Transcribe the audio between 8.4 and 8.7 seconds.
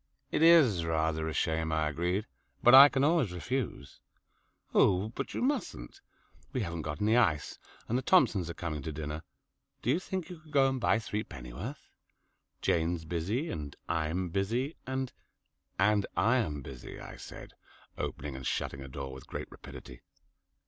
are